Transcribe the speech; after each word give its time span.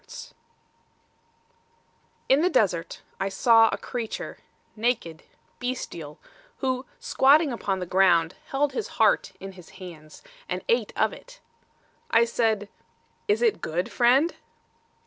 III 0.01 0.33
In 2.27 2.41
the 2.41 2.49
desert 2.49 3.03
I 3.19 3.29
saw 3.29 3.69
a 3.71 3.77
creature, 3.77 4.39
naked, 4.75 5.21
bestial, 5.59 6.17
who, 6.57 6.87
squatting 6.99 7.53
upon 7.53 7.77
the 7.77 7.85
ground, 7.85 8.33
Held 8.47 8.73
his 8.73 8.87
heart 8.97 9.33
in 9.39 9.51
his 9.51 9.69
hands, 9.77 10.23
And 10.49 10.63
ate 10.67 10.91
of 10.97 11.13
it. 11.13 11.39
I 12.09 12.25
said, 12.25 12.67
"Is 13.27 13.43
it 13.43 13.61
good, 13.61 13.91
friend?" 13.91 14.33